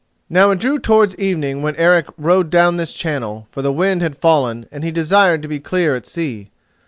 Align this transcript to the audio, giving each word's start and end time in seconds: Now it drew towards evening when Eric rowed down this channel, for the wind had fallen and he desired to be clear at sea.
Now 0.31 0.49
it 0.49 0.57
drew 0.59 0.79
towards 0.79 1.15
evening 1.17 1.61
when 1.61 1.75
Eric 1.75 2.07
rowed 2.17 2.49
down 2.49 2.77
this 2.77 2.91
channel, 2.91 3.45
for 3.51 3.61
the 3.61 3.71
wind 3.71 4.01
had 4.01 4.17
fallen 4.17 4.65
and 4.71 4.83
he 4.83 4.89
desired 4.89 5.43
to 5.43 5.47
be 5.47 5.59
clear 5.59 5.93
at 5.95 6.07
sea. 6.07 6.49